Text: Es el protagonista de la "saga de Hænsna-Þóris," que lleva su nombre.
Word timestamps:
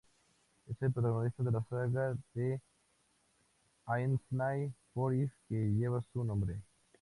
Es 0.67 0.81
el 0.81 0.91
protagonista 0.91 1.43
de 1.43 1.51
la 1.51 1.63
"saga 1.69 2.17
de 2.33 2.59
Hænsna-Þóris," 3.85 5.29
que 5.47 5.55
lleva 5.77 6.01
su 6.11 6.23
nombre. 6.23 6.59